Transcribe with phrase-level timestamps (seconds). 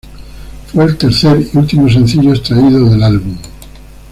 [0.73, 3.37] Fue el tercer y último sencillo extraído del álbum.